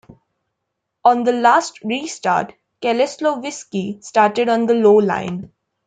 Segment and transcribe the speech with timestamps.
[1.05, 5.51] On the last restart, Keselowski started on the low line.